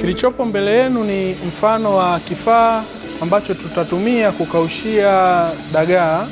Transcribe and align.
Kilichopo 0.00 0.44
mbele 0.44 0.70
yenu 0.78 1.04
ni 1.04 1.30
mfano 1.30 1.96
wa 1.96 2.20
kifaa 2.20 2.82
ambacho 3.22 3.54
tutatumia 3.54 4.32
kukaushia 4.32 5.46
dagaa 5.74 6.26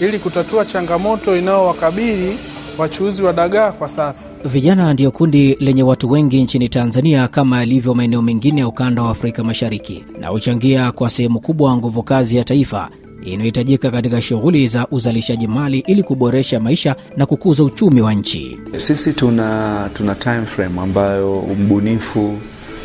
ili 0.00 0.18
kutatua 0.18 0.64
changamoto 0.64 1.36
inayowakabili 1.36 2.38
wachuuzi 2.78 3.22
wa 3.22 3.32
dagaa 3.32 3.72
kwa 3.72 3.88
sasa. 3.88 4.26
Vijana 4.44 4.92
ndiyo 4.92 5.10
kundi 5.10 5.54
lenye 5.54 5.82
watu 5.82 6.10
wengi 6.10 6.42
nchini 6.42 6.68
Tanzania 6.68 7.28
kama 7.28 7.58
yalivyo 7.58 7.94
maeneo 7.94 8.22
mengine 8.22 8.60
ya 8.60 8.68
ukanda 8.68 9.02
wa 9.02 9.10
Afrika 9.10 9.44
Mashariki, 9.44 10.04
na 10.20 10.28
huchangia 10.28 10.92
kwa 10.92 11.10
sehemu 11.10 11.40
kubwa 11.40 11.76
nguvu 11.76 12.02
kazi 12.02 12.36
ya 12.36 12.44
taifa 12.44 12.90
inayohitajika 13.24 13.90
katika 13.90 14.20
shughuli 14.22 14.68
za 14.68 14.86
uzalishaji 14.90 15.46
mali 15.46 15.78
ili 15.78 16.02
kuboresha 16.02 16.60
maisha 16.60 16.96
na 17.16 17.26
kukuza 17.26 17.64
uchumi 17.64 18.00
wa 18.00 18.14
nchi. 18.14 18.58
Sisi 18.76 19.12
tuna, 19.12 19.90
tuna 19.94 20.14
time 20.14 20.42
frame 20.46 20.80
ambayo 20.80 21.44
mbunifu 21.58 22.38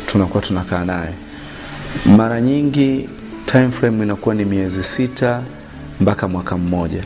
tunakuwa 0.06 0.42
tunakaa 0.42 0.84
naye. 0.84 1.10
Mara 2.16 2.40
nyingi 2.40 3.08
time 3.46 3.68
frame 3.70 4.04
inakuwa 4.04 4.34
ni 4.34 4.44
miezi 4.44 4.82
sita 4.82 5.42
mpaka 6.00 6.28
mwaka 6.28 6.56
mmoja, 6.58 7.04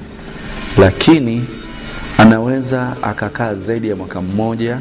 lakini 0.78 1.45
anaweza 2.18 2.96
akakaa 3.02 3.54
zaidi 3.54 3.88
ya 3.88 3.96
mwaka 3.96 4.23
mmoja 4.23 4.78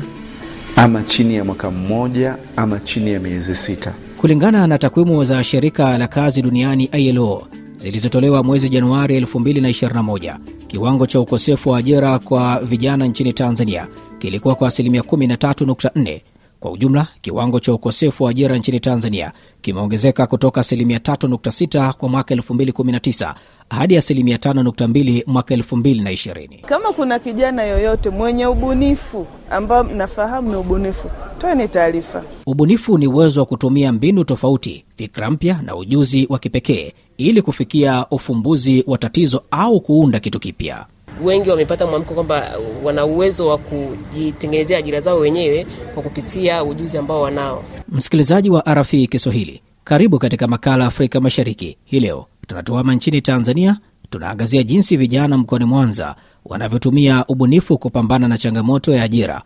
ama 0.76 1.04
chini 1.04 1.36
ya 1.36 1.44
mwaka 1.46 1.72
mmoja 1.72 2.36
ama 2.56 2.80
chini 2.80 3.12
ya 3.14 3.20
miezi 3.20 3.56
sita. 3.56 3.94
Kulingana 4.18 4.68
na 4.68 4.78
takwimu 4.78 5.26
za 5.26 5.44
shirika 5.44 5.98
la 5.98 6.08
kazi 6.08 6.42
duniani 6.42 6.84
ILO 6.84 7.48
zilizotolewa 7.82 8.44
mwezi 8.44 8.70
Januari 8.70 9.20
2021, 9.22 10.38
kiwango 10.68 11.06
cha 11.08 11.20
ukosefu 11.20 11.70
wa 11.70 11.78
ajira 11.78 12.20
kwa 12.20 12.60
vijana 12.60 13.06
nchini 13.06 13.34
Tanzania 13.34 13.88
kilikuwa 14.20 14.56
kwa 14.56 14.68
asilimia 14.68 15.02
13.4. 15.02 16.22
Kwa 16.60 16.72
ujumla, 16.72 17.08
kiwango 17.22 17.60
cha 17.60 17.74
ukosefu 17.74 18.24
wa 18.24 18.30
ajira 18.32 18.58
nchini 18.58 18.80
Tanzania 18.80 19.32
kimeongezeka 19.62 20.28
kutoka 20.28 20.62
asilimia 20.62 20.98
3.6 20.98 21.94
kwa 21.94 22.10
mwaka 22.10 22.36
2019 22.36 23.34
hadi 23.70 23.98
asilimia 23.98 24.38
5.2 24.38 25.24
mwaka 25.28 25.56
2020. 25.56 26.62
Kama 26.66 26.92
kuna 26.94 27.20
kijana 27.20 27.64
yoyote 27.64 28.10
mwenye 28.10 28.46
ubunifu 28.46 29.28
ambao 29.50 29.84
mnafahamu 29.84 30.50
ni 30.50 30.56
ubunifu, 30.56 31.10
toeni 31.38 31.68
taarifa. 31.68 32.24
Ubunifu 32.46 32.98
ni 32.98 33.08
uwezo 33.08 33.40
wa 33.40 33.46
kutumia 33.46 33.92
mbinu 33.92 34.24
tofauti, 34.24 34.86
fikra 34.98 35.32
mpya 35.32 35.60
na 35.64 35.76
ujuzi 35.76 36.28
wa 36.30 36.40
kipekee 36.40 36.94
ili 37.28 37.42
kufikia 37.42 38.06
ufumbuzi 38.12 38.84
wa 38.88 38.98
tatizo 38.98 39.44
au 39.52 39.82
kuunda 39.82 40.20
kitu 40.20 40.40
kipya. 40.40 40.86
Wengi 41.24 41.50
wamepata 41.50 41.88
mwamko 41.88 42.14
kwamba 42.14 42.52
wana 42.84 43.06
uwezo 43.06 43.48
wa 43.48 43.58
kujitengenezea 43.58 44.78
ajira 44.78 45.02
zao 45.02 45.20
wenyewe 45.20 45.68
kwa 45.94 46.04
kupitia 46.04 46.64
ujuzi 46.64 46.98
ambao 46.98 47.22
wanao. 47.22 47.64
Msikilizaji 47.90 48.50
wa 48.50 48.64
RFI 48.74 49.08
Kiswahili, 49.08 49.62
karibu 49.84 50.20
katika 50.20 50.48
makala 50.48 50.86
Afrika 50.86 51.22
Mashariki. 51.22 51.78
Hii 51.86 52.00
leo 52.00 52.26
tunatuama 52.48 52.96
nchini 52.96 53.22
Tanzania, 53.22 53.78
tunaangazia 54.10 54.64
jinsi 54.64 54.98
vijana 54.98 55.38
mkoani 55.38 55.66
Mwanza 55.66 56.16
wanavyotumia 56.46 57.26
ubunifu 57.28 57.78
kupambana 57.78 58.28
na 58.28 58.38
changamoto 58.38 58.94
ya 58.96 59.04
ajira. 59.04 59.42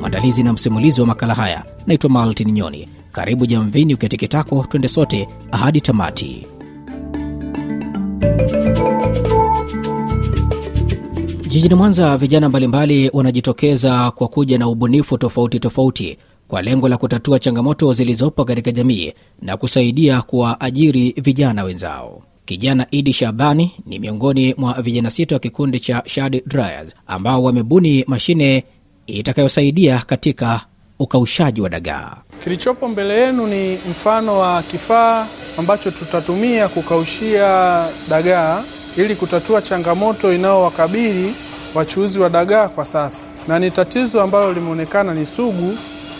Mwandalizi 0.00 0.42
na 0.42 0.52
msimulizi 0.52 1.00
wa 1.00 1.06
makala 1.06 1.34
haya 1.34 1.64
naitwa 1.86 2.10
Maltin 2.10 2.50
Nyoni. 2.52 2.88
Karibu 3.14 3.46
jamvini, 3.46 3.94
ukiatikitako 3.94 4.66
twende 4.68 4.88
sote 4.88 5.28
hadi 5.52 5.80
tamati. 5.80 6.46
Jijini 11.48 11.74
Mwanza, 11.74 12.16
vijana 12.16 12.48
mbalimbali 12.48 13.10
wanajitokeza 13.12 14.10
kwa 14.10 14.28
kuja 14.28 14.58
na 14.58 14.68
ubunifu 14.68 15.18
tofauti 15.18 15.60
tofauti 15.60 16.18
kwa 16.48 16.62
lengo 16.62 16.88
la 16.88 16.96
kutatua 16.96 17.38
changamoto 17.38 17.92
zilizopo 17.92 18.44
katika 18.44 18.70
jamii 18.72 19.12
na 19.42 19.56
kusaidia 19.56 20.22
kuwaajiri 20.22 21.14
vijana 21.22 21.64
wenzao. 21.64 22.22
Kijana 22.44 22.86
Idi 22.90 23.12
Shabani 23.12 23.72
ni 23.86 23.98
miongoni 23.98 24.54
mwa 24.58 24.82
vijana 24.82 25.10
sita 25.10 25.34
wa 25.34 25.38
kikundi 25.38 25.80
cha 25.80 26.02
Shad 26.06 26.42
Dryers 26.46 26.94
ambao 27.06 27.42
wamebuni 27.42 28.04
mashine 28.06 28.64
itakayosaidia 29.06 29.98
katika 29.98 30.60
ukaushaji 30.98 31.60
wa 31.60 31.68
dagaa. 31.68 32.16
Kilichopo 32.44 32.88
mbele 32.88 33.14
yenu 33.22 33.46
ni 33.46 33.72
mfano 33.74 34.38
wa 34.38 34.62
kifaa 34.62 35.26
ambacho 35.58 35.90
tutatumia 35.90 36.68
kukaushia 36.68 37.84
dagaa 38.10 38.62
ili 38.98 39.14
kutatua 39.16 39.62
changamoto 39.62 40.32
inayowakabili 40.34 41.34
wachuuzi 41.74 42.18
wa 42.18 42.30
dagaa 42.30 42.68
kwa 42.68 42.84
sasa, 42.84 43.24
na 43.48 43.58
ni 43.58 43.70
tatizo 43.70 44.22
ambalo 44.22 44.52
limeonekana 44.52 45.14
ni 45.14 45.26
sugu, 45.26 45.72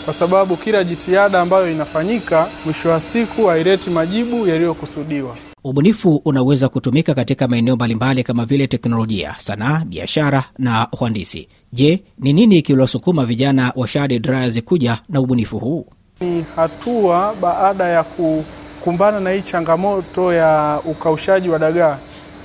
kwa 0.05 0.13
sababu 0.13 0.57
kila 0.57 0.83
jitihada 0.83 1.41
ambayo 1.41 1.71
inafanyika 1.71 2.47
mwisho 2.65 2.89
wa 2.89 2.99
siku 2.99 3.45
haileti 3.47 3.89
majibu 3.89 4.47
yaliyokusudiwa. 4.47 5.35
Ubunifu 5.63 6.21
unaweza 6.25 6.69
kutumika 6.69 7.13
katika 7.13 7.47
maeneo 7.47 7.75
mbalimbali 7.75 8.23
kama 8.23 8.45
vile 8.45 8.67
teknolojia, 8.67 9.35
sanaa, 9.37 9.85
biashara 9.85 10.43
na 10.57 10.87
uhandisi. 10.91 11.47
Je, 11.73 12.03
ni 12.19 12.33
nini 12.33 12.61
kiliwasukuma 12.61 13.25
vijana 13.25 13.73
wa 13.75 13.87
Shade 13.87 14.19
Dryers 14.19 14.61
kuja 14.63 14.99
na 15.09 15.21
ubunifu 15.21 15.59
huu? 15.59 15.85
Ni 16.25 16.45
hatua 16.55 17.35
baada 17.41 17.83
ya 17.87 18.03
kukumbana 18.03 19.19
na 19.19 19.31
hii 19.31 19.41
changamoto 19.41 20.33
ya 20.33 20.79
ukaushaji 20.85 21.49
wa 21.49 21.59
dagaa. 21.59 21.97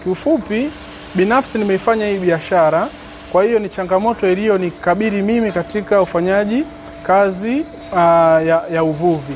Kiufupi, 0.02 0.70
binafsi 1.14 1.58
nimeifanya 1.58 2.06
hii 2.08 2.18
biashara, 2.18 2.88
kwa 3.32 3.44
hiyo 3.44 3.58
ni 3.58 3.68
changamoto 3.68 4.30
iliyonikabili 4.32 5.22
mimi 5.22 5.52
katika 5.52 6.00
ufanyaji 6.02 6.64
kazi 7.02 7.60
uh, 7.92 7.98
ya, 8.46 8.62
ya 8.72 8.84
uvuvi. 8.84 9.34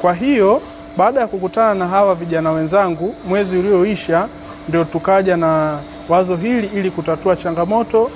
Kwa 0.00 0.14
hiyo 0.14 0.62
baada 0.96 1.20
ya 1.20 1.26
kukutana 1.26 1.74
na 1.74 1.86
hawa 1.86 2.14
vijana 2.14 2.50
wenzangu 2.50 3.14
mwezi 3.28 3.56
ulioisha, 3.56 4.28
ndio 4.68 4.84
tukaja 4.84 5.36
na 5.36 5.78
wazo 6.08 6.36
hili 6.36 6.66
ili 6.66 6.90
kutatua 6.90 7.36
changamoto 7.36 8.10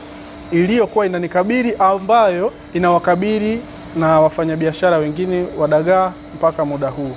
iliyokuwa 0.50 1.06
inanikabili 1.06 1.74
ambayo 1.78 2.52
inawakabili 2.74 3.62
na 3.96 4.20
wafanyabiashara 4.20 4.96
wengine 4.98 5.46
wa 5.58 5.68
dagaa 5.68 6.12
mpaka 6.34 6.64
muda 6.64 6.88
huu. 6.88 7.10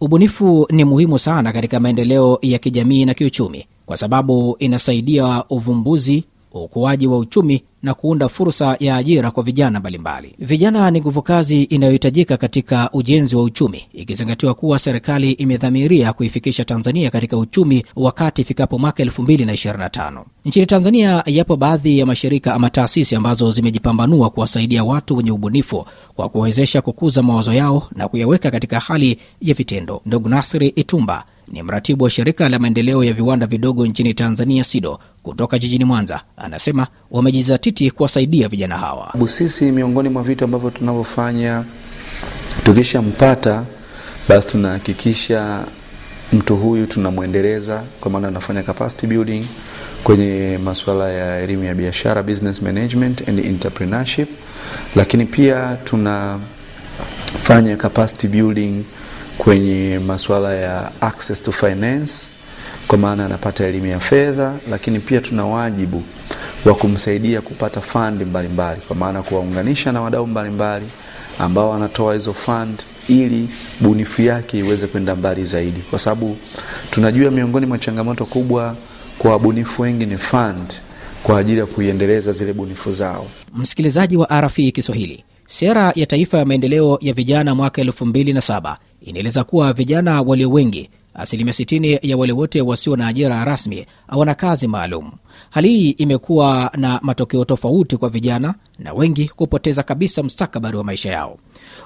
Ubunifu 0.00 0.66
ni 0.70 0.84
muhimu 0.84 1.18
sana 1.18 1.52
katika 1.52 1.80
maendeleo 1.80 2.38
ya 2.42 2.58
kijamii 2.58 3.04
na 3.04 3.14
kiuchumi, 3.14 3.66
kwa 3.86 3.96
sababu 3.96 4.56
inasaidia 4.58 5.44
uvumbuzi, 5.50 6.24
ukuaji 6.52 7.06
wa 7.06 7.18
uchumi 7.18 7.64
na 7.84 7.94
kuunda 7.94 8.28
fursa 8.28 8.76
ya 8.80 8.96
ajira 8.96 9.30
kwa 9.30 9.42
vijana 9.42 9.80
mbalimbali. 9.80 10.34
Vijana 10.38 10.90
ni 10.90 11.00
nguvu 11.00 11.22
kazi 11.22 11.62
inayohitajika 11.62 12.36
katika 12.36 12.90
ujenzi 12.92 13.36
wa 13.36 13.42
uchumi, 13.42 13.84
ikizingatiwa 13.92 14.54
kuwa 14.54 14.78
serikali 14.78 15.32
imedhamiria 15.32 16.12
kuifikisha 16.12 16.64
Tanzania 16.64 17.10
katika 17.10 17.36
uchumi 17.36 17.84
wakati 17.96 18.42
ifikapo 18.42 18.78
mwaka 18.78 19.04
2025. 19.04 20.24
Nchini 20.44 20.66
Tanzania 20.66 21.22
yapo 21.26 21.56
baadhi 21.56 21.98
ya 21.98 22.06
mashirika 22.06 22.54
ama 22.54 22.70
taasisi 22.70 23.16
ambazo 23.16 23.50
zimejipambanua 23.50 24.30
kuwasaidia 24.30 24.84
watu 24.84 25.16
wenye 25.16 25.30
ubunifu 25.30 25.86
kwa 26.16 26.28
kuwawezesha 26.28 26.82
kukuza 26.82 27.22
mawazo 27.22 27.52
yao 27.52 27.88
na 27.96 28.08
kuyaweka 28.08 28.50
katika 28.50 28.80
hali 28.80 29.18
ya 29.40 29.54
vitendo. 29.54 30.00
Ndugu 30.06 30.28
Nasri 30.28 30.68
Itumba 30.68 31.24
ni 31.48 31.62
mratibu 31.62 32.04
wa 32.04 32.10
shirika 32.10 32.48
la 32.48 32.58
maendeleo 32.58 33.04
ya 33.04 33.12
viwanda 33.12 33.46
vidogo 33.46 33.86
nchini 33.86 34.14
Tanzania, 34.14 34.64
SIDO, 34.64 34.98
kutoka 35.22 35.58
jijini 35.58 35.84
Mwanza. 35.84 36.20
Anasema 36.36 36.86
wamejizatiti 37.10 37.90
kuwasaidia 37.90 38.48
vijana 38.48 38.76
hawa. 38.78 39.12
Sisi 39.26 39.64
miongoni 39.72 40.08
mwa 40.08 40.22
vitu 40.22 40.44
ambavyo 40.44 40.70
tunavyofanya, 40.70 41.64
tukishampata 42.64 43.64
basi 44.28 44.48
tunahakikisha 44.48 45.64
mtu 46.32 46.56
huyu 46.56 46.86
tunamwendeleza, 46.86 47.82
kwa 48.00 48.10
maana 48.10 48.28
tunafanya 48.28 48.62
capacity 48.62 49.06
building 49.06 49.44
kwenye 50.04 50.58
masuala 50.64 51.12
ya 51.12 51.40
elimu 51.42 51.64
ya 51.64 51.74
biashara, 51.74 52.22
business 52.22 52.62
management 52.62 53.28
and 53.28 53.38
entrepreneurship, 53.38 54.28
lakini 54.96 55.24
pia 55.24 55.76
tunafanya 55.84 56.46
capacity 57.76 58.28
building 58.28 58.84
kwenye 59.38 59.98
masuala 60.06 60.54
ya 60.54 60.90
access 61.00 61.42
to 61.42 61.52
finance, 61.52 62.12
kwa 62.88 62.98
maana 62.98 63.24
anapata 63.26 63.66
elimu 63.66 63.86
ya 63.86 64.00
fedha, 64.00 64.54
lakini 64.70 64.98
pia 64.98 65.20
tuna 65.20 65.46
wajibu 65.46 66.02
wa 66.64 66.74
kumsaidia 66.74 67.40
kupata 67.40 67.80
fund 67.80 68.22
mbalimbali, 68.22 68.80
kwa 68.88 68.96
maana 68.96 69.22
kuwaunganisha 69.22 69.92
na 69.92 70.00
wadau 70.02 70.26
mbalimbali 70.26 70.86
ambao 71.38 71.70
wanatoa 71.70 72.12
hizo 72.14 72.32
fund 72.34 72.82
ili 73.08 73.48
bunifu 73.80 74.22
yake 74.22 74.58
iweze 74.58 74.86
kwenda 74.86 75.16
mbali 75.16 75.44
zaidi, 75.44 75.80
kwa 75.90 75.98
sababu 75.98 76.36
tunajua 76.90 77.30
miongoni 77.30 77.66
mwa 77.66 77.78
changamoto 77.78 78.24
kubwa 78.24 78.76
kwa 79.18 79.30
wabunifu 79.30 79.82
wengi 79.82 80.06
ni 80.06 80.16
fund 80.18 80.72
kwa 81.22 81.38
ajili 81.38 81.58
ya 81.60 81.66
kuiendeleza 81.66 82.32
zile 82.32 82.52
bunifu 82.52 82.92
zao. 82.92 83.26
Msikilizaji 83.54 84.16
wa 84.16 84.40
RFI 84.40 84.72
Kiswahili, 84.72 85.24
sera 85.46 85.92
ya 85.94 86.06
taifa 86.06 86.38
ya 86.38 86.44
maendeleo 86.44 86.98
ya 87.00 87.12
vijana 87.12 87.54
mwaka 87.54 87.82
2007 87.82 88.76
inaeleza 89.04 89.44
kuwa 89.44 89.72
vijana 89.72 90.22
walio 90.22 90.50
wengi 90.50 90.90
asilimia 91.14 91.52
60 91.52 91.98
ya 92.02 92.16
wale 92.16 92.32
wote 92.32 92.60
wasio 92.62 92.96
na 92.96 93.06
ajira 93.06 93.44
rasmi 93.44 93.86
hawana 94.08 94.34
kazi 94.34 94.66
maalum. 94.68 95.12
Hali 95.50 95.68
hii 95.68 95.90
imekuwa 95.90 96.70
na 96.76 97.00
matokeo 97.02 97.44
tofauti 97.44 97.96
kwa 97.96 98.08
vijana 98.08 98.54
na 98.78 98.92
wengi 98.92 99.28
kupoteza 99.28 99.82
kabisa 99.82 100.22
mustakabali 100.22 100.76
wa 100.76 100.84
maisha 100.84 101.10
yao. 101.12 101.38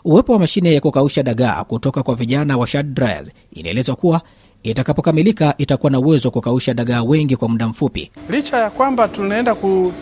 Uwepo 0.04 0.32
wa 0.32 0.38
mashine 0.38 0.74
ya 0.74 0.80
kukausha 0.80 1.22
dagaa 1.22 1.64
kutoka 1.64 2.02
kwa 2.02 2.14
vijana 2.14 2.56
wa 2.58 2.66
Shad 2.66 3.30
inaelezwa 3.52 3.96
kuwa 3.96 4.20
itakapokamilika 4.62 5.54
itakuwa 5.58 5.92
na 5.92 5.98
uwezo 5.98 6.28
wa 6.28 6.32
kukausha 6.32 6.74
dagaa 6.74 7.02
wengi 7.02 7.36
kwa 7.36 7.48
muda 7.48 7.68
mfupi. 7.68 8.10
Licha 8.30 8.58
ya 8.58 8.70
kwamba 8.70 9.08
tunaenda 9.08 9.56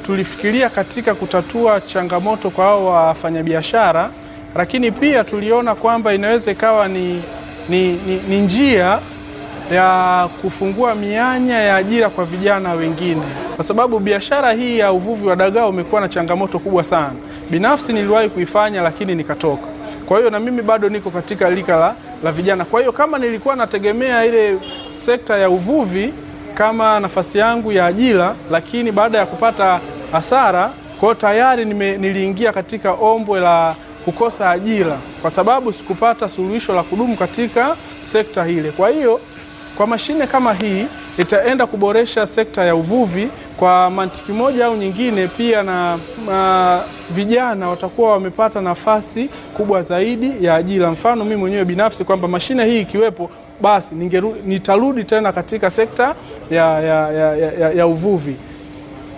tulifikiria 0.07 0.71
katika 0.71 1.15
kutatua 1.15 1.81
changamoto 1.81 2.51
kwa 2.51 2.65
hao 2.65 2.87
wafanyabiashara, 2.87 4.11
lakini 4.56 4.91
pia 4.91 5.25
tuliona 5.25 5.75
kwamba 5.75 6.14
inaweza 6.14 6.50
ikawa 6.50 6.88
ni, 6.88 7.23
ni, 7.69 7.93
ni, 7.93 8.20
ni 8.29 8.41
njia 8.41 8.99
ya 9.75 10.29
kufungua 10.43 10.94
mianya 10.94 11.58
ya 11.61 11.76
ajira 11.76 12.11
kwa 12.11 12.25
vijana 12.25 12.73
wengine, 12.73 13.23
kwa 13.56 13.64
sababu 13.64 13.99
biashara 13.99 14.53
hii 14.53 14.79
ya 14.79 14.93
uvuvi 14.93 15.26
wa 15.26 15.37
dagaa 15.37 15.67
umekuwa 15.67 16.00
na 16.00 16.08
changamoto 16.08 16.58
kubwa 16.58 16.85
sana. 16.85 17.12
Binafsi 17.50 17.93
niliwahi 17.93 18.29
kuifanya 18.29 18.82
lakini 18.82 19.14
nikatoka. 19.14 19.67
Kwa 20.06 20.19
hiyo 20.19 20.31
na 20.31 20.41
mimi 20.41 20.62
bado 20.62 20.88
niko 20.88 21.11
katika 21.11 21.50
lika 21.50 21.76
la, 21.76 21.94
la 22.25 22.32
vijana. 22.32 22.64
Kwa 22.64 22.81
hiyo 22.81 22.93
kama 22.93 23.19
nilikuwa 23.19 23.56
nategemea 23.56 24.25
ile 24.25 24.59
sekta 24.91 25.38
ya 25.38 25.50
uvuvi 25.50 26.12
kama 26.55 27.00
nafasi 27.00 27.38
yangu 27.38 27.73
ya 27.73 27.87
ajira, 27.87 28.35
lakini 28.50 28.93
baada 28.93 29.19
ya 29.19 29.26
kupata 29.26 29.81
hasara, 30.12 30.70
kwa 31.00 31.09
hiyo 31.09 31.14
tayari 31.14 31.64
nime, 31.64 31.97
niliingia 31.97 32.52
katika 32.52 32.93
ombwe 32.93 33.41
la 33.41 33.75
kukosa 34.06 34.50
ajira 34.50 34.99
kwa 35.23 35.31
sababu 35.31 35.73
sikupata 35.73 36.29
suluhisho 36.29 36.75
la 36.75 36.82
kudumu 36.82 37.17
katika 37.17 37.76
sekta 38.11 38.49
ile. 38.49 38.70
Kwa 38.70 38.88
hiyo 38.91 39.20
kwa 39.76 39.87
mashine 39.87 40.26
kama 40.26 40.55
hii 40.55 40.87
itaenda 41.19 41.67
kuboresha 41.67 42.26
sekta 42.26 42.64
ya 42.64 42.75
uvuvi 42.75 43.29
kwa 43.56 43.91
mantiki 43.91 44.32
moja 44.32 44.67
au 44.67 44.76
nyingine, 44.76 45.29
pia 45.37 45.62
na 45.62 45.99
uh, 46.26 47.14
vijana 47.14 47.69
watakuwa 47.69 48.12
wamepata 48.12 48.61
nafasi 48.61 49.29
kubwa 49.56 49.82
zaidi 49.82 50.32
ya 50.44 50.55
ajira. 50.55 50.91
Mfano 50.91 51.25
mimi 51.25 51.37
mwenyewe 51.37 51.64
binafsi 51.64 52.05
kwamba 52.05 52.29
mashine 52.29 52.64
hii 52.67 52.81
ikiwepo, 52.81 53.31
basi 53.61 53.94
ningeru, 53.94 54.37
nitarudi 54.44 55.05
tena 55.05 55.32
katika 55.32 55.70
sekta 55.70 56.14
ya, 56.50 56.81
ya, 56.81 57.12
ya, 57.12 57.37
ya, 57.37 57.70
ya 57.73 57.87
uvuvi. 57.87 58.37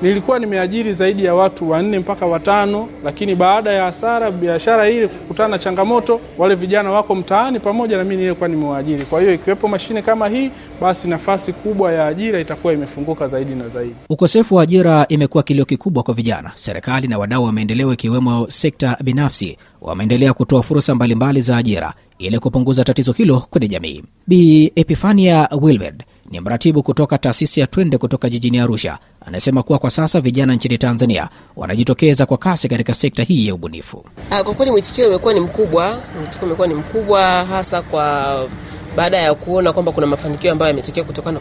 Nilikuwa 0.03 0.39
nimeajiri 0.39 0.93
zaidi 0.93 1.25
ya 1.25 1.35
watu 1.35 1.71
wanne 1.71 1.99
mpaka 1.99 2.27
watano, 2.27 2.89
lakini 3.05 3.35
baada 3.35 3.73
ya 3.73 3.85
hasara 3.85 4.31
biashara 4.31 4.91
ile 4.91 5.07
kukutana 5.09 5.49
na 5.49 5.59
changamoto, 5.59 6.21
wale 6.39 6.55
vijana 6.55 6.91
wako 6.91 7.15
mtaani 7.15 7.61
pamoja 7.61 7.97
na 7.97 8.05
mimi 8.05 8.23
nilikuwa 8.23 8.49
nimewaajiri. 8.49 9.05
Kwa 9.05 9.21
hiyo 9.21 9.35
ikiwepo 9.35 9.69
mashine 9.69 10.03
kama 10.03 10.29
hii, 10.29 10.51
basi 10.81 11.09
nafasi 11.09 11.53
kubwa 11.53 11.93
ya 11.93 12.07
ajira 12.07 12.41
itakuwa 12.41 12.73
imefunguka 12.73 13.29
zaidi 13.29 13.55
na 13.55 13.69
zaidi. 13.69 13.95
Ukosefu 14.11 14.55
wa 14.55 14.63
ajira 14.63 15.07
imekuwa 15.09 15.43
kilio 15.43 15.65
kikubwa 15.65 16.03
kwa 16.03 16.15
vijana. 16.15 16.53
Serikali 16.55 17.09
na 17.09 17.19
wadau 17.19 17.45
wa 17.45 17.53
maendeleo 17.53 17.93
ikiwemo 17.93 18.47
sekta 18.51 18.97
binafsi 19.05 19.59
wameendelea 19.81 20.33
kutoa 20.35 20.63
fursa 20.63 20.95
mbalimbali 20.95 21.41
za 21.41 21.57
ajira 21.57 21.95
ili 22.19 22.39
kupunguza 22.39 22.85
tatizo 22.85 23.13
hilo 23.13 23.41
kwenye 23.51 23.69
jamii. 23.69 24.03
Bi 24.27 24.73
Epifania 24.77 25.49
Wilberd 25.61 26.03
ni 26.31 26.41
mratibu 26.41 26.83
kutoka 26.83 27.19
taasisi 27.19 27.61
ya 27.61 27.67
Twende 27.67 27.99
kutoka 27.99 28.31
jijini 28.31 28.59
Arusha, 28.59 28.99
anasema 29.27 29.63
kuwa 29.63 29.79
kwa 29.79 29.91
sasa 29.91 30.21
vijana 30.21 30.55
nchini 30.55 30.79
Tanzania 30.79 31.29
wanajitokeza 31.57 32.27
kwa 32.27 32.39
kasi 32.39 32.69
katika 32.69 32.95
sekta 32.95 33.23
hii 33.23 33.47
ya 33.47 33.55
ubunifu. 33.55 34.05
Kwa 34.45 34.55
kweli 34.55 34.71
mwitikio 34.73 35.09
umekuwa 35.09 35.35
ni 35.35 35.41
mkubwa, 35.41 35.99
mwitikio 36.19 36.47
umekuwa 36.47 36.67
ni 36.69 36.75
mkubwa 36.75 37.45
hasa 37.45 37.83
kwa 37.83 38.49
baada 38.97 39.17
ya 39.19 39.35
kuona 39.35 39.73
kwamba 39.73 39.93
kuna 39.93 40.07
mafanikio 40.07 40.53
ambayo 40.53 40.69
yametokea 40.71 41.05
kutokana 41.05 41.41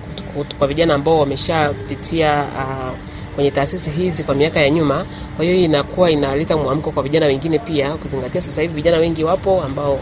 kwa 0.60 0.68
vijana 0.68 0.94
ambao 0.94 1.20
wameshapitia 1.20 2.44
uh, 2.44 2.98
kwenye 3.36 3.52
taasisi 3.52 3.90
hizi 3.92 4.24
kwa 4.24 4.36
miaka 4.36 4.60
ya 4.60 4.70
nyuma. 4.70 5.06
Kwa 5.36 5.46
hiyo 5.46 5.58
hii 5.58 5.66
inakuwa 5.66 6.12
inaleta 6.12 6.58
mwamko 6.58 6.92
kwa 6.92 7.04
vijana 7.04 7.26
wengine 7.26 7.60
pia, 7.60 7.94
ukizingatia 7.96 8.42
sasa 8.42 8.62
hivi 8.62 8.74
vijana 8.74 8.98
wengi 8.98 9.24
wapo 9.24 9.62
ambao 9.64 10.00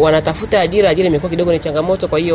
wanatafuta 0.00 0.60
ajira. 0.60 0.90
Ajira 0.90 1.08
imekuwa 1.08 1.30
kidogo 1.30 1.52
ni 1.52 1.58
changamoto, 1.58 2.08
kwa 2.08 2.18
hiyo 2.18 2.34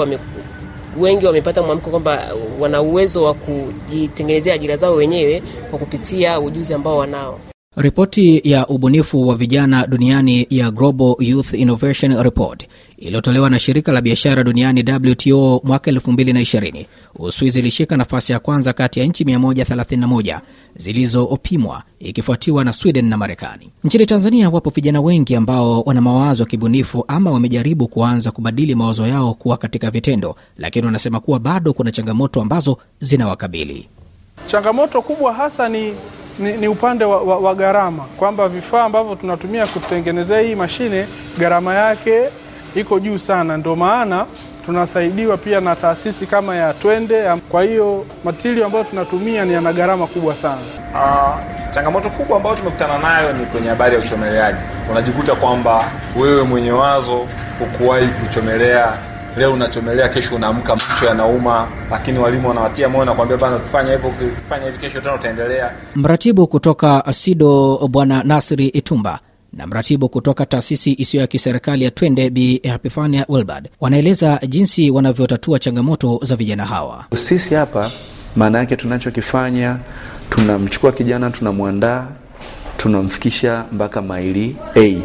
wengi 1.00 1.26
wamepata 1.26 1.64
mwamko 1.64 1.90
kwamba 1.90 2.28
wana 2.60 2.82
uwezo 2.82 3.24
wa 3.24 3.34
kujitengenezea 3.34 4.54
ajira 4.54 4.78
zao 4.78 4.96
wenyewe 4.96 5.44
kwa 5.70 5.80
kupitia 5.80 6.40
ujuzi 6.40 6.74
ambao 6.74 6.98
wanao. 6.98 7.40
Ripoti 7.78 8.42
ya 8.44 8.68
ubunifu 8.68 9.28
wa 9.28 9.36
vijana 9.36 9.88
duniani 9.88 10.48
ya 10.50 10.72
Global 10.72 11.16
Youth 11.20 11.54
Innovation 11.54 12.24
Report 12.24 12.68
iliyotolewa 12.98 13.50
na 13.50 13.60
shirika 13.60 13.92
la 13.92 14.02
biashara 14.02 14.44
duniani 14.44 14.84
WTO 15.12 15.62
mwaka 15.64 15.92
2020, 15.92 16.86
Uswizi 17.20 17.60
ilishika 17.60 17.98
nafasi 17.98 18.32
ya 18.32 18.40
kwanza 18.40 18.74
kati 18.74 19.00
ya 19.00 19.06
nchi 19.06 19.24
131 19.24 20.40
zilizopimwa 20.78 21.84
ikifuatiwa 22.00 22.64
na 22.64 22.74
Sweden 22.74 23.06
na 23.10 23.18
Marekani. 23.18 23.70
Nchini 23.84 24.06
Tanzania 24.06 24.50
wapo 24.50 24.70
vijana 24.70 25.02
wengi 25.02 25.36
ambao 25.36 25.82
wana 25.82 26.02
mawazo 26.02 26.44
ya 26.44 26.50
kibunifu 26.50 27.06
ama 27.08 27.32
wamejaribu 27.32 27.88
kuanza 27.88 28.32
kubadili 28.32 28.76
mawazo 28.76 29.08
yao 29.08 29.34
kuwa 29.34 29.58
katika 29.58 29.92
vitendo, 29.92 30.36
lakini 30.58 30.86
wanasema 30.86 31.20
kuwa 31.20 31.40
bado 31.40 31.74
kuna 31.74 31.92
changamoto 31.92 32.42
ambazo 32.42 32.78
zinawakabili. 33.00 33.88
Changamoto 34.48 35.02
kubwa 35.02 35.34
hasa 35.34 35.70
ni, 35.70 35.94
ni, 36.40 36.54
ni 36.54 36.68
upande 36.68 37.06
wa, 37.06 37.22
wa, 37.22 37.38
wa 37.38 37.56
gharama, 37.56 38.04
kwamba 38.18 38.48
vifaa 38.48 38.84
ambavyo 38.84 39.16
tunatumia 39.16 39.66
kutengenezea 39.66 40.40
hii 40.40 40.56
mashine 40.56 41.06
gharama 41.40 41.74
yake 41.76 42.22
iko 42.76 43.00
juu 43.00 43.18
sana, 43.18 43.58
ndio 43.58 43.76
maana 43.76 44.26
tunasaidiwa 44.66 45.38
pia 45.38 45.60
na 45.60 45.76
taasisi 45.76 46.26
kama 46.26 46.56
ya 46.56 46.74
Twende. 46.74 47.24
Kwa 47.52 47.64
hiyo 47.64 48.06
matirio 48.24 48.66
ambayo 48.66 48.84
tunatumia 48.84 49.46
ni 49.46 49.54
yana 49.54 49.74
gharama 49.74 50.08
kubwa 50.08 50.34
sana. 50.36 50.58
Uh, 50.94 51.44
changamoto 51.70 52.10
kubwa 52.10 52.38
ambayo 52.38 52.56
tumekutana 52.56 52.98
nayo 52.98 53.34
ni 53.34 53.46
kwenye 53.46 53.70
habari 53.70 53.96
ya 53.96 54.02
uchomeleaji. 54.02 54.58
Unajikuta 54.92 55.36
kwamba 55.36 55.86
wewe 56.20 56.44
mwenye 56.44 56.72
wazo 56.72 57.26
hukuwahi 57.60 58.08
kuchomelea 58.08 58.94
leo 59.38 59.54
unachomelea, 59.54 60.10
kesho 60.10 60.36
unaamka 60.36 60.76
macho 60.76 61.06
yanauma, 61.06 61.68
lakini 61.92 62.20
walimu 62.20 62.48
wanawatia 62.48 62.90
moyo 62.90 63.06
na 63.06 63.14
kuambia 63.14 63.38
bana, 63.38 63.56
ukifanya 63.56 63.92
hivyo 63.92 64.10
ukifanya 64.10 64.66
hivi, 64.66 64.78
kesho 64.78 65.02
tena 65.02 65.16
utaendelea. 65.16 65.72
Mratibu 65.96 66.48
kutoka 66.48 67.04
SIDO 67.14 67.88
Bwana 67.92 68.24
Nasri 68.24 68.68
Itumba 68.68 69.20
na 69.54 69.68
mratibu 69.68 70.10
kutoka 70.10 70.46
taasisi 70.46 70.94
isiyo 71.00 71.22
ya 71.22 71.28
kiserikali 71.28 71.84
ya 71.84 71.92
Twende 71.92 72.30
Bi 72.30 72.60
Epifania 72.64 73.26
Wilbard 73.30 73.70
wanaeleza 73.82 74.40
jinsi 74.48 74.92
wanavyotatua 74.92 75.60
changamoto 75.60 76.20
za 76.24 76.36
vijana 76.36 76.66
hawa. 76.66 77.06
Sisi 77.16 77.56
hapa 77.56 77.92
maana 78.36 78.58
yake 78.58 78.76
tunachokifanya, 78.76 79.78
tunamchukua 80.30 80.92
kijana, 80.92 81.30
tunamwandaa, 81.30 82.08
tunamfikisha 82.78 83.66
mpaka 83.72 84.02
maili 84.02 84.56
A 84.76 84.96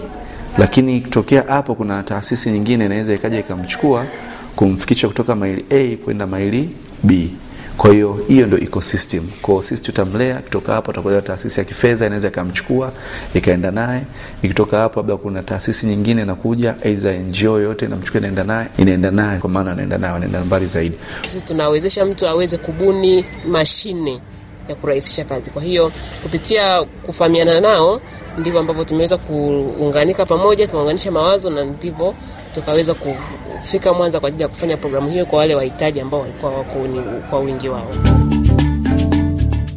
lakini 0.59 1.01
tokea 1.01 1.43
hapo 1.49 1.75
kuna 1.75 2.03
taasisi 2.03 2.51
nyingine 2.51 2.87
inaweza 2.87 3.15
ikaja 3.15 3.39
ikamchukua 3.39 4.07
kumfikisha 4.61 5.09
kutoka 5.09 5.37
maili 5.37 5.65
A 5.71 5.97
kwenda 5.97 6.27
maili 6.27 6.71
B. 7.03 7.31
Kwa 7.77 7.93
hiyo 7.93 8.25
hiyo 8.29 8.47
ndio 8.47 8.59
ecosystem. 8.63 9.23
Kwa 9.43 9.55
hiyo 9.55 9.63
sisi 9.63 9.83
tutamlea, 9.83 10.37
kutoka 10.37 10.73
hapo 10.73 10.91
atakuja 10.91 11.23
taasisi 11.23 11.61
ya 11.61 11.65
kifedha 11.65 12.07
inaweza 12.07 12.29
ikamchukua 12.29 12.93
ikaenda 13.35 13.71
naye. 13.71 14.03
Ikitoka 14.43 14.79
hapo 14.79 15.01
labda 15.01 15.17
kuna 15.17 15.43
taasisi 15.43 15.87
nyingine 15.87 16.23
inakuja, 16.23 16.75
aidha 16.85 17.13
NGO 17.13 17.61
yote 17.61 17.87
inamchukua 17.87 18.19
inaenda 18.21 18.45
naye, 18.45 18.67
inaenda 18.79 19.11
naye 19.11 19.39
kwa 19.39 19.51
maana 19.51 19.73
anaenda 19.73 19.99
naye, 19.99 20.15
anaenda 20.15 20.45
mbali 20.45 20.67
zaidi. 20.67 20.97
Sisi 21.23 21.45
tunawezesha 21.45 22.05
mtu 22.05 22.27
aweze 22.29 22.57
kubuni 22.57 23.25
mashine 23.49 24.21
ya 24.69 24.75
kurahisisha 24.75 25.25
kazi. 25.25 25.51
Kwa 25.51 25.63
hiyo 25.63 25.93
kupitia 26.23 26.83
kufahamiana 26.83 27.61
nao 27.61 28.01
ndivyo 28.41 28.61
ambavyo 28.61 28.85
tumeweza 28.85 29.17
kuunganika 29.17 30.27
pamoja, 30.27 30.67
tumeunganisha 30.67 31.11
mawazo 31.11 31.51
na 31.51 31.65
ndivyo 31.65 32.15
tukaweza 32.55 32.95
kufika 32.95 33.93
Mwanza 33.93 34.21
kwa 34.21 34.29
ajili 34.29 34.43
ya 34.43 34.49
kufanya 34.49 34.77
programu 34.77 35.11
hiyo 35.11 35.27
kwa 35.27 35.39
wale 35.39 35.55
wahitaji 35.55 36.01
ambao 36.01 36.21
walikuwa 36.21 36.53
wako 36.53 36.79
kwa 37.31 37.41
wingi 37.41 37.69
wao. 37.69 37.89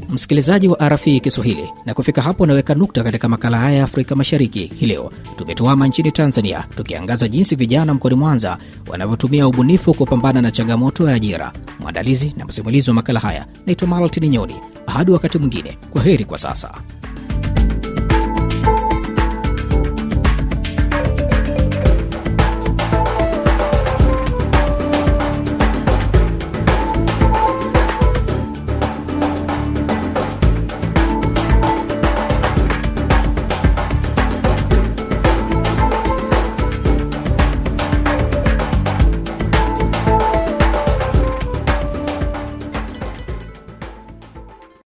Msikilizaji 0.09 0.67
wa 0.67 0.89
RFI 0.89 1.19
Kiswahili, 1.19 1.69
na 1.85 1.93
kufika 1.93 2.21
hapo 2.21 2.43
unaweka 2.43 2.75
nukta 2.75 3.03
katika 3.03 3.29
makala 3.29 3.57
haya 3.57 3.77
ya 3.77 3.83
Afrika 3.83 4.15
Mashariki. 4.15 4.71
Hii 4.75 4.85
leo 4.85 5.11
tumetuama 5.35 5.87
nchini 5.87 6.11
Tanzania, 6.11 6.65
tukiangaza 6.75 7.27
jinsi 7.27 7.55
vijana 7.55 7.93
mkoani 7.93 8.15
Mwanza 8.17 8.57
wanavyotumia 8.87 9.47
ubunifu 9.47 9.93
kupambana 9.93 10.41
na 10.41 10.51
changamoto 10.51 11.09
ya 11.09 11.15
ajira. 11.15 11.51
Mwandalizi 11.79 12.33
na 12.37 12.45
msimulizi 12.45 12.89
wa 12.89 12.93
makala 12.93 13.19
haya 13.19 13.45
naitwa 13.65 13.87
Maltini 13.87 14.29
Nyoni. 14.29 14.55
Hadi 14.87 15.11
wakati 15.11 15.37
mwingine, 15.37 15.77
kwa 15.91 16.01
heri 16.01 16.25
kwa 16.25 16.37
sasa. 16.37 16.71